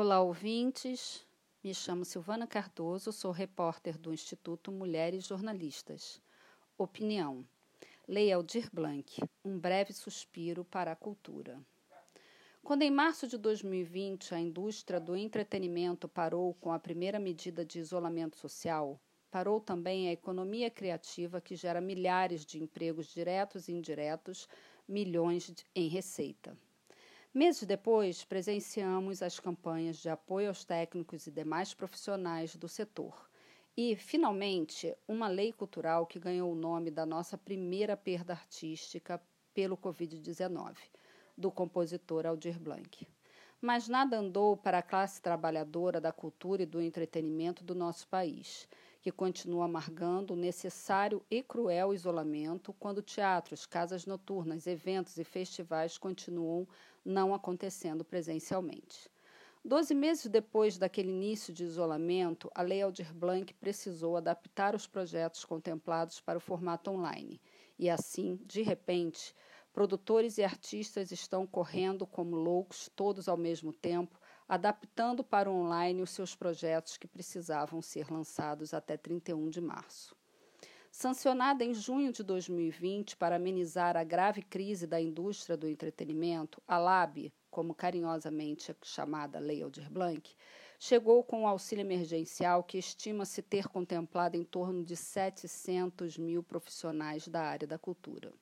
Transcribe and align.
Olá, 0.00 0.20
ouvintes. 0.20 1.26
Me 1.60 1.74
chamo 1.74 2.04
Silvana 2.04 2.46
Cardoso, 2.46 3.12
sou 3.12 3.32
repórter 3.32 3.98
do 3.98 4.12
Instituto 4.12 4.70
Mulheres 4.70 5.26
Jornalistas. 5.26 6.22
Opinião. 6.78 7.44
Lei 8.06 8.32
Aldir 8.32 8.70
Blanc. 8.72 9.20
Um 9.44 9.58
breve 9.58 9.92
suspiro 9.92 10.64
para 10.64 10.92
a 10.92 10.94
cultura. 10.94 11.60
Quando 12.62 12.82
em 12.82 12.92
março 12.92 13.26
de 13.26 13.36
2020 13.36 14.36
a 14.36 14.38
indústria 14.38 15.00
do 15.00 15.16
entretenimento 15.16 16.08
parou 16.08 16.54
com 16.54 16.70
a 16.70 16.78
primeira 16.78 17.18
medida 17.18 17.64
de 17.64 17.80
isolamento 17.80 18.36
social, 18.36 19.00
parou 19.32 19.60
também 19.60 20.08
a 20.08 20.12
economia 20.12 20.70
criativa 20.70 21.40
que 21.40 21.56
gera 21.56 21.80
milhares 21.80 22.46
de 22.46 22.62
empregos 22.62 23.08
diretos 23.08 23.66
e 23.66 23.72
indiretos, 23.72 24.48
milhões 24.86 25.52
em 25.74 25.88
receita. 25.88 26.56
Meses 27.32 27.64
depois, 27.64 28.24
presenciamos 28.24 29.22
as 29.22 29.38
campanhas 29.38 29.98
de 29.98 30.08
apoio 30.08 30.48
aos 30.48 30.64
técnicos 30.64 31.26
e 31.26 31.30
demais 31.30 31.74
profissionais 31.74 32.56
do 32.56 32.66
setor. 32.66 33.28
E, 33.76 33.94
finalmente, 33.94 34.96
uma 35.06 35.28
lei 35.28 35.52
cultural 35.52 36.06
que 36.06 36.18
ganhou 36.18 36.50
o 36.50 36.56
nome 36.56 36.90
da 36.90 37.04
nossa 37.04 37.36
primeira 37.36 37.96
perda 37.96 38.32
artística 38.32 39.22
pelo 39.52 39.76
Covid-19 39.76 40.74
do 41.36 41.50
compositor 41.52 42.26
Aldir 42.26 42.58
Blanc. 42.58 43.06
Mas 43.60 43.88
nada 43.88 44.16
andou 44.18 44.56
para 44.56 44.78
a 44.78 44.82
classe 44.82 45.20
trabalhadora 45.20 46.00
da 46.00 46.10
cultura 46.10 46.62
e 46.62 46.66
do 46.66 46.80
entretenimento 46.80 47.62
do 47.62 47.74
nosso 47.74 48.08
país, 48.08 48.66
que 49.08 49.12
continua 49.12 49.64
amargando 49.64 50.34
o 50.34 50.36
necessário 50.36 51.24
e 51.30 51.42
cruel 51.42 51.94
isolamento 51.94 52.74
quando 52.74 53.00
teatros, 53.00 53.64
casas 53.64 54.04
noturnas, 54.04 54.66
eventos 54.66 55.16
e 55.16 55.24
festivais 55.24 55.96
continuam 55.96 56.68
não 57.02 57.32
acontecendo 57.32 58.04
presencialmente. 58.04 59.08
Doze 59.64 59.94
meses 59.94 60.26
depois 60.26 60.76
daquele 60.76 61.08
início 61.08 61.54
de 61.54 61.64
isolamento, 61.64 62.50
a 62.54 62.60
Lei 62.60 62.82
Aldir 62.82 63.14
Blanc 63.14 63.54
precisou 63.54 64.14
adaptar 64.14 64.74
os 64.74 64.86
projetos 64.86 65.42
contemplados 65.42 66.20
para 66.20 66.36
o 66.36 66.42
formato 66.42 66.90
online. 66.90 67.40
E 67.78 67.88
assim, 67.88 68.38
de 68.44 68.60
repente, 68.60 69.34
Produtores 69.78 70.38
e 70.38 70.42
artistas 70.42 71.12
estão 71.12 71.46
correndo 71.46 72.04
como 72.04 72.34
loucos, 72.34 72.90
todos 72.96 73.28
ao 73.28 73.36
mesmo 73.36 73.72
tempo, 73.72 74.18
adaptando 74.48 75.22
para 75.22 75.50
o 75.50 75.54
online 75.54 76.00
os 76.00 76.10
seus 76.10 76.34
projetos 76.34 76.96
que 76.96 77.06
precisavam 77.06 77.82
ser 77.82 78.10
lançados 78.10 78.72
até 78.72 78.96
31 78.96 79.50
de 79.50 79.60
março. 79.60 80.16
Sancionada 80.90 81.62
em 81.62 81.74
junho 81.74 82.10
de 82.10 82.22
2020 82.22 83.16
para 83.16 83.36
amenizar 83.36 83.96
a 83.96 84.02
grave 84.02 84.42
crise 84.42 84.86
da 84.86 85.00
indústria 85.00 85.56
do 85.56 85.68
entretenimento, 85.68 86.62
a 86.66 86.78
LAB, 86.78 87.30
como 87.50 87.74
carinhosamente 87.74 88.74
chamada 88.82 89.38
Lei 89.38 89.62
Aldir 89.62 89.90
Blanc, 89.90 90.34
chegou 90.78 91.22
com 91.22 91.40
o 91.40 91.42
um 91.42 91.46
auxílio 91.46 91.82
emergencial 91.82 92.64
que 92.64 92.78
estima-se 92.78 93.42
ter 93.42 93.68
contemplado 93.68 94.36
em 94.36 94.44
torno 94.44 94.82
de 94.82 94.96
700 94.96 96.16
mil 96.16 96.42
profissionais 96.42 97.28
da 97.28 97.42
área 97.42 97.68
da 97.68 97.78
cultura. 97.78 98.32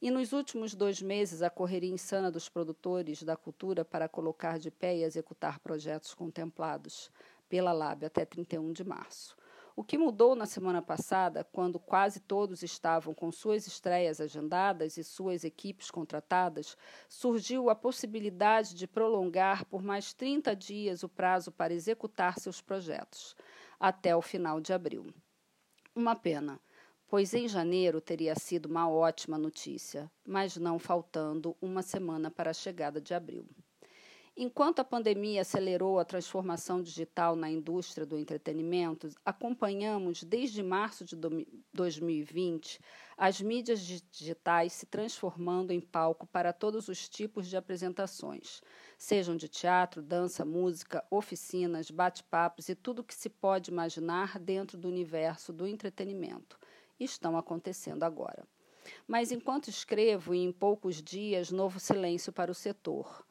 E 0.00 0.10
nos 0.10 0.32
últimos 0.32 0.74
dois 0.74 1.00
meses, 1.00 1.40
a 1.40 1.48
correria 1.48 1.90
insana 1.90 2.30
dos 2.30 2.48
produtores 2.48 3.22
da 3.22 3.36
cultura 3.36 3.84
para 3.84 4.08
colocar 4.08 4.58
de 4.58 4.70
pé 4.70 4.96
e 4.96 5.02
executar 5.02 5.58
projetos 5.58 6.12
contemplados 6.12 7.10
pela 7.48 7.72
LAB 7.72 8.04
até 8.04 8.24
31 8.24 8.72
de 8.72 8.84
março. 8.84 9.36
O 9.74 9.84
que 9.84 9.98
mudou 9.98 10.34
na 10.34 10.46
semana 10.46 10.80
passada, 10.80 11.44
quando 11.44 11.78
quase 11.78 12.20
todos 12.20 12.62
estavam 12.62 13.12
com 13.12 13.30
suas 13.30 13.66
estreias 13.66 14.22
agendadas 14.22 14.96
e 14.96 15.04
suas 15.04 15.44
equipes 15.44 15.90
contratadas, 15.90 16.76
surgiu 17.08 17.68
a 17.68 17.74
possibilidade 17.74 18.74
de 18.74 18.86
prolongar 18.86 19.66
por 19.66 19.82
mais 19.82 20.14
30 20.14 20.56
dias 20.56 21.02
o 21.02 21.08
prazo 21.10 21.52
para 21.52 21.74
executar 21.74 22.38
seus 22.38 22.62
projetos, 22.62 23.36
até 23.78 24.16
o 24.16 24.22
final 24.22 24.60
de 24.60 24.72
abril. 24.72 25.12
Uma 25.94 26.16
pena 26.16 26.58
pois 27.08 27.32
em 27.34 27.48
janeiro 27.48 28.00
teria 28.00 28.34
sido 28.34 28.66
uma 28.66 28.90
ótima 28.90 29.38
notícia, 29.38 30.10
mas 30.26 30.56
não 30.56 30.78
faltando 30.78 31.56
uma 31.60 31.82
semana 31.82 32.30
para 32.30 32.50
a 32.50 32.54
chegada 32.54 33.00
de 33.00 33.14
abril. 33.14 33.46
Enquanto 34.38 34.80
a 34.80 34.84
pandemia 34.84 35.40
acelerou 35.40 35.98
a 35.98 36.04
transformação 36.04 36.82
digital 36.82 37.34
na 37.34 37.48
indústria 37.48 38.04
do 38.04 38.18
entretenimento, 38.18 39.08
acompanhamos 39.24 40.22
desde 40.22 40.62
março 40.62 41.06
de 41.06 41.16
2020 41.72 42.78
as 43.16 43.40
mídias 43.40 43.80
digitais 43.80 44.74
se 44.74 44.84
transformando 44.84 45.70
em 45.70 45.80
palco 45.80 46.26
para 46.26 46.52
todos 46.52 46.86
os 46.88 47.08
tipos 47.08 47.46
de 47.46 47.56
apresentações, 47.56 48.60
sejam 48.98 49.36
de 49.36 49.48
teatro, 49.48 50.02
dança, 50.02 50.44
música, 50.44 51.02
oficinas, 51.10 51.90
bate-papos 51.90 52.68
e 52.68 52.74
tudo 52.74 52.98
o 52.98 53.04
que 53.04 53.14
se 53.14 53.30
pode 53.30 53.70
imaginar 53.70 54.38
dentro 54.38 54.76
do 54.76 54.86
universo 54.86 55.50
do 55.50 55.66
entretenimento 55.66 56.58
estão 56.98 57.36
acontecendo 57.36 58.02
agora. 58.02 58.46
Mas 59.06 59.32
enquanto 59.32 59.68
escrevo, 59.68 60.34
em 60.34 60.52
poucos 60.52 61.02
dias, 61.02 61.50
novo 61.50 61.80
silêncio 61.80 62.32
para 62.32 62.50
o 62.50 62.54
setor. 62.54 63.26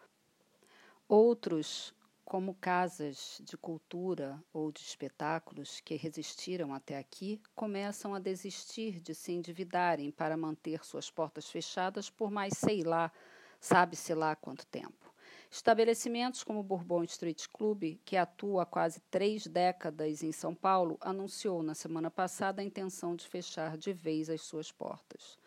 Outros, 1.08 1.94
como 2.24 2.56
casas 2.56 3.40
de 3.44 3.56
cultura 3.56 4.44
ou 4.52 4.72
de 4.72 4.82
espetáculos 4.82 5.80
que 5.80 5.96
resistiram 5.96 6.74
até 6.74 6.98
aqui, 6.98 7.40
começam 7.54 8.16
a 8.16 8.20
desistir 8.20 9.00
de 9.00 9.14
se 9.14 9.32
endividarem 9.32 10.12
para 10.12 10.36
manter 10.36 10.84
suas 10.84 11.12
portas 11.12 11.50
fechadas 11.50 12.10
por 12.10 12.32
mais 12.32 12.58
sei 12.58 12.84
lá, 12.84 13.12
sabe-se 13.60 14.14
lá 14.14 14.36
quanto 14.36 14.66
tempo. 14.66 15.15
Estabelecimentos 15.56 16.44
como 16.44 16.60
o 16.60 16.64
Bourbon 16.64 17.06
Street 17.06 17.46
Club, 17.48 17.98
que 18.04 18.18
atua 18.18 18.64
há 18.64 18.66
quase 18.66 19.00
três 19.10 19.48
décadas 19.48 20.22
em 20.22 20.34
São 20.34 20.54
Paulo, 20.54 20.98
anunciou 21.00 21.64
na 21.64 21.74
semana 21.74 22.12
passada 22.12 22.62
a 22.62 22.66
intenção 22.66 23.16
de 23.16 23.26
fechar 23.26 23.78
de 23.78 23.94
vez 23.94 24.30
as 24.30 24.42
suas 24.42 24.70
portas. 24.70 25.40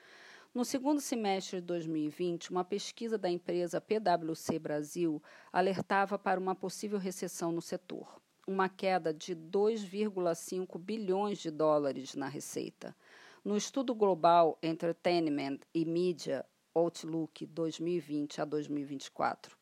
No 0.54 0.64
segundo 0.64 0.98
semestre 0.98 1.60
de 1.60 1.66
2020, 1.66 2.50
uma 2.50 2.64
pesquisa 2.64 3.18
da 3.18 3.28
empresa 3.28 3.82
PwC 3.82 4.58
Brasil 4.58 5.22
alertava 5.52 6.18
para 6.18 6.40
uma 6.40 6.54
possível 6.54 6.98
recessão 6.98 7.52
no 7.52 7.60
setor, 7.60 8.18
uma 8.46 8.66
queda 8.66 9.12
de 9.12 9.36
2,5 9.36 10.78
bilhões 10.78 11.36
de 11.36 11.50
dólares 11.50 12.14
na 12.14 12.28
receita. 12.28 12.96
No 13.44 13.58
estudo 13.58 13.94
global 13.94 14.58
Entertainment 14.62 15.58
e 15.74 15.84
Media 15.84 16.46
Outlook 16.74 17.44
2020 17.44 18.40
a 18.40 18.46
2024, 18.46 19.57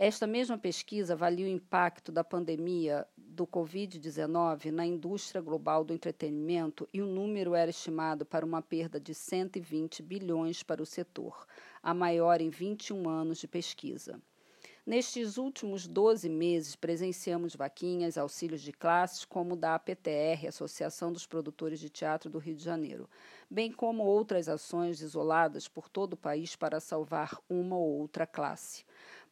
esta 0.00 0.28
mesma 0.28 0.56
pesquisa 0.56 1.14
avalia 1.14 1.44
o 1.44 1.48
impacto 1.48 2.12
da 2.12 2.22
pandemia 2.22 3.04
do 3.16 3.44
Covid-19 3.44 4.70
na 4.70 4.86
indústria 4.86 5.42
global 5.42 5.82
do 5.82 5.92
entretenimento 5.92 6.88
e 6.92 7.02
o 7.02 7.06
número 7.06 7.52
era 7.52 7.68
estimado 7.68 8.24
para 8.24 8.46
uma 8.46 8.62
perda 8.62 9.00
de 9.00 9.12
120 9.12 10.00
bilhões 10.04 10.62
para 10.62 10.80
o 10.80 10.86
setor, 10.86 11.44
a 11.82 11.92
maior 11.92 12.40
em 12.40 12.48
21 12.48 13.08
anos 13.08 13.38
de 13.38 13.48
pesquisa. 13.48 14.22
Nestes 14.86 15.36
últimos 15.36 15.86
12 15.86 16.30
meses, 16.30 16.74
presenciamos 16.74 17.54
vaquinhas, 17.54 18.16
auxílios 18.16 18.62
de 18.62 18.72
classes, 18.72 19.22
como 19.22 19.54
da 19.54 19.74
APTR, 19.74 20.46
Associação 20.46 21.12
dos 21.12 21.26
Produtores 21.26 21.78
de 21.78 21.90
Teatro 21.90 22.30
do 22.30 22.38
Rio 22.38 22.54
de 22.54 22.64
Janeiro, 22.64 23.06
bem 23.50 23.70
como 23.70 24.04
outras 24.04 24.48
ações 24.48 25.02
isoladas 25.02 25.68
por 25.68 25.90
todo 25.90 26.14
o 26.14 26.16
país 26.16 26.56
para 26.56 26.80
salvar 26.80 27.38
uma 27.50 27.76
ou 27.76 27.98
outra 27.98 28.26
classe. 28.26 28.82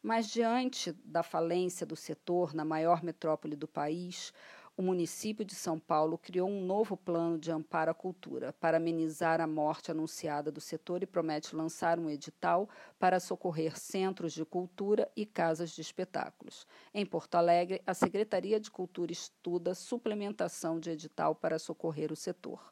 Mas, 0.01 0.27
diante 0.27 0.91
da 1.03 1.23
falência 1.23 1.85
do 1.85 1.95
setor 1.95 2.53
na 2.53 2.63
maior 2.63 3.03
metrópole 3.03 3.55
do 3.55 3.67
país, 3.67 4.33
o 4.77 4.83
município 4.83 5.43
de 5.43 5.55
São 5.55 5.79
Paulo 5.79 6.19
criou 6.19 6.47
um 6.47 6.63
novo 6.63 6.95
plano 6.95 7.39
de 7.39 7.51
amparo 7.51 7.89
à 7.89 7.93
cultura 7.95 8.53
para 8.53 8.77
amenizar 8.77 9.41
a 9.41 9.47
morte 9.47 9.89
anunciada 9.89 10.51
do 10.51 10.61
setor 10.61 11.01
e 11.01 11.07
promete 11.07 11.55
lançar 11.55 11.97
um 11.97 12.07
edital 12.07 12.69
para 12.99 13.19
socorrer 13.19 13.75
centros 13.75 14.33
de 14.33 14.45
cultura 14.45 15.09
e 15.15 15.25
casas 15.25 15.71
de 15.71 15.81
espetáculos. 15.81 16.67
Em 16.93 17.03
Porto 17.07 17.33
Alegre, 17.33 17.81
a 17.87 17.93
Secretaria 17.95 18.59
de 18.59 18.69
Cultura 18.69 19.11
estuda 19.11 19.73
suplementação 19.73 20.79
de 20.79 20.91
edital 20.91 21.33
para 21.33 21.57
socorrer 21.57 22.11
o 22.11 22.15
setor. 22.15 22.71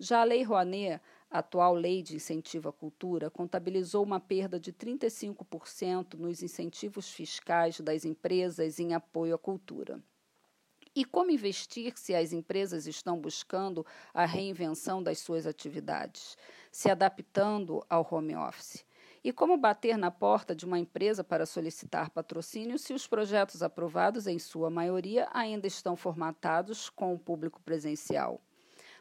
Já 0.00 0.22
a 0.22 0.24
Lei 0.24 0.42
Rouanet 0.42 1.00
a 1.30 1.40
atual 1.40 1.74
lei 1.74 2.02
de 2.02 2.16
incentivo 2.16 2.68
à 2.68 2.72
cultura 2.72 3.30
contabilizou 3.30 4.02
uma 4.02 4.18
perda 4.18 4.58
de 4.58 4.72
35% 4.72 6.14
nos 6.14 6.42
incentivos 6.42 7.10
fiscais 7.10 7.80
das 7.80 8.04
empresas 8.04 8.78
em 8.80 8.94
apoio 8.94 9.34
à 9.34 9.38
cultura. 9.38 10.02
E 10.94 11.04
como 11.04 11.30
investir 11.30 11.92
se 11.96 12.14
as 12.14 12.32
empresas 12.32 12.86
estão 12.86 13.20
buscando 13.20 13.86
a 14.12 14.24
reinvenção 14.24 15.02
das 15.02 15.18
suas 15.18 15.46
atividades, 15.46 16.36
se 16.72 16.90
adaptando 16.90 17.84
ao 17.88 18.06
home 18.10 18.34
office? 18.34 18.84
E 19.22 19.32
como 19.32 19.56
bater 19.56 19.98
na 19.98 20.10
porta 20.10 20.54
de 20.54 20.64
uma 20.64 20.78
empresa 20.78 21.22
para 21.22 21.44
solicitar 21.44 22.10
patrocínio 22.10 22.78
se 22.78 22.94
os 22.94 23.06
projetos 23.06 23.62
aprovados, 23.62 24.26
em 24.26 24.38
sua 24.38 24.70
maioria, 24.70 25.28
ainda 25.32 25.66
estão 25.66 25.96
formatados 25.96 26.88
com 26.88 27.14
o 27.14 27.18
público 27.18 27.60
presencial? 27.60 28.40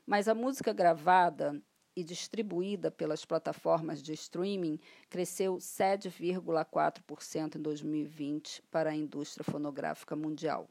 Mas 0.05 0.27
a 0.27 0.35
música 0.35 0.73
gravada 0.73 1.61
e 1.97 2.03
distribuída 2.03 2.91
pelas 2.91 3.25
plataformas 3.25 4.03
de 4.03 4.13
streaming 4.13 4.79
cresceu 5.09 5.55
7,4% 5.55 7.55
em 7.55 7.59
2020 7.59 8.61
para 8.69 8.91
a 8.91 8.95
indústria 8.95 9.43
fonográfica 9.43 10.15
mundial. 10.15 10.69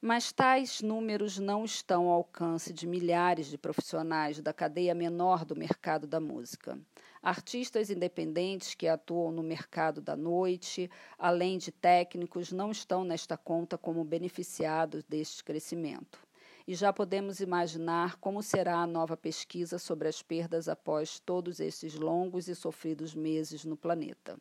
Mas 0.00 0.30
tais 0.30 0.80
números 0.80 1.40
não 1.40 1.64
estão 1.64 2.06
ao 2.06 2.18
alcance 2.18 2.72
de 2.72 2.86
milhares 2.86 3.48
de 3.48 3.58
profissionais 3.58 4.40
da 4.40 4.52
cadeia 4.52 4.94
menor 4.94 5.44
do 5.44 5.56
mercado 5.56 6.06
da 6.06 6.20
música. 6.20 6.78
Artistas 7.20 7.90
independentes 7.90 8.76
que 8.76 8.86
atuam 8.86 9.32
no 9.32 9.42
mercado 9.42 10.00
da 10.00 10.16
noite, 10.16 10.88
além 11.18 11.58
de 11.58 11.72
técnicos, 11.72 12.52
não 12.52 12.70
estão 12.70 13.02
nesta 13.02 13.36
conta 13.36 13.76
como 13.76 14.04
beneficiados 14.04 15.02
deste 15.02 15.42
crescimento. 15.42 16.27
E 16.68 16.74
já 16.74 16.92
podemos 16.92 17.40
imaginar 17.40 18.16
como 18.16 18.42
será 18.42 18.76
a 18.76 18.86
nova 18.86 19.16
pesquisa 19.16 19.78
sobre 19.78 20.06
as 20.06 20.20
perdas 20.20 20.68
após 20.68 21.18
todos 21.18 21.60
esses 21.60 21.94
longos 21.94 22.46
e 22.46 22.54
sofridos 22.54 23.14
meses 23.14 23.64
no 23.64 23.74
planeta. 23.74 24.38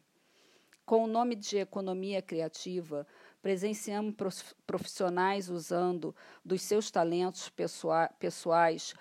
Com 0.86 1.06
o 1.06 1.08
nome 1.08 1.38
de 1.38 1.58
economia 1.58 2.22
criativa, 2.22 3.08
presenciamos 3.42 4.14
profissionais 4.66 5.48
usando 5.48 6.14
dos 6.44 6.62
seus 6.64 6.92
talentos 6.92 7.50
pessoais 8.20 8.94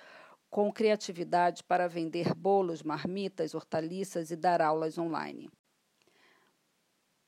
com 0.49 0.73
criatividade 0.73 1.64
para 1.64 1.88
vender 1.88 2.32
bolos, 2.32 2.84
marmitas, 2.84 3.56
hortaliças 3.56 4.31
e 4.31 4.37
dar 4.37 4.62
aulas 4.62 4.99
online. 4.99 5.50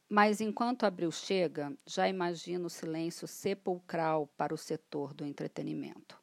Mas 0.09 0.41
enquanto 0.41 0.85
abril 0.85 1.13
chega, 1.13 1.71
já 1.85 2.09
imagino 2.09 2.67
o 2.67 2.71
silêncio 2.71 3.29
sepulcral 3.29 4.27
para 4.39 4.55
o 4.55 4.57
setor 4.57 5.13
do 5.13 5.23
entretenimento. 5.23 6.19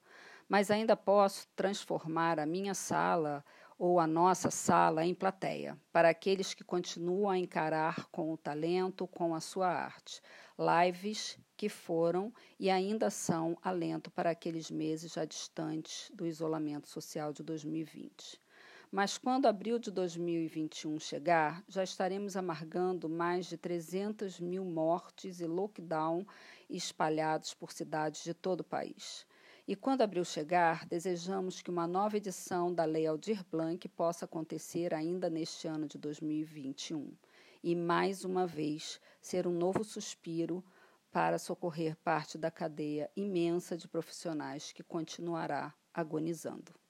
Mas 0.49 0.71
ainda 0.71 0.97
posso 0.97 1.47
transformar 1.55 2.39
a 2.39 2.47
minha 2.47 2.73
sala 2.73 3.45
ou 3.77 3.99
a 3.99 4.07
nossa 4.07 4.49
sala 4.49 5.05
em 5.05 5.13
plateia, 5.13 5.77
para 5.91 6.09
aqueles 6.09 6.53
que 6.53 6.63
continuam 6.63 7.29
a 7.29 7.37
encarar 7.37 8.07
com 8.07 8.33
o 8.33 8.37
talento, 8.37 9.05
com 9.05 9.35
a 9.35 9.39
sua 9.39 9.67
arte. 9.67 10.19
Lives 10.57 11.37
que 11.55 11.69
foram 11.69 12.33
e 12.59 12.71
ainda 12.71 13.11
são 13.11 13.55
alento 13.61 14.09
para 14.09 14.31
aqueles 14.31 14.71
meses 14.71 15.13
já 15.13 15.25
distantes 15.25 16.09
do 16.11 16.25
isolamento 16.25 16.87
social 16.87 17.31
de 17.31 17.43
2020. 17.43 18.44
Mas 18.91 19.17
quando 19.17 19.47
abril 19.47 19.79
de 19.79 19.91
2021 19.91 20.99
chegar, 20.99 21.63
já 21.67 21.83
estaremos 21.83 22.37
amargando 22.37 23.09
mais 23.09 23.47
de 23.47 23.57
300 23.57 24.39
mil 24.39 24.63
mortes 24.63 25.41
e 25.41 25.45
lockdown 25.45 26.25
espalhados 26.69 27.53
por 27.53 27.71
cidades 27.71 28.23
de 28.23 28.33
todo 28.33 28.61
o 28.61 28.63
país. 28.63 29.25
E 29.67 29.75
quando 29.75 30.01
abril 30.01 30.23
chegar, 30.23 30.85
desejamos 30.85 31.61
que 31.61 31.71
uma 31.71 31.87
nova 31.87 32.17
edição 32.17 32.71
da 32.71 32.85
Lei 32.85 33.07
Aldir 33.07 33.43
Blanc 33.51 33.87
possa 33.89 34.25
acontecer 34.25 34.93
ainda 34.93 35.27
neste 35.29 35.67
ano 35.67 35.87
de 35.87 35.97
2021 35.97 37.11
e, 37.63 37.75
mais 37.75 38.23
uma 38.23 38.45
vez, 38.45 39.01
ser 39.19 39.47
um 39.47 39.51
novo 39.51 39.83
suspiro 39.83 40.63
para 41.11 41.39
socorrer 41.39 41.95
parte 42.03 42.37
da 42.37 42.51
cadeia 42.51 43.09
imensa 43.15 43.75
de 43.75 43.87
profissionais 43.87 44.71
que 44.71 44.83
continuará 44.83 45.73
agonizando. 45.91 46.84